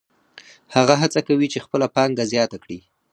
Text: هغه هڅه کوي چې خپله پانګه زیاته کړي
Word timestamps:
هغه 0.75 0.95
هڅه 1.01 1.19
کوي 1.27 1.47
چې 1.53 1.63
خپله 1.65 1.87
پانګه 1.95 2.23
زیاته 2.31 2.57
کړي 2.63 2.79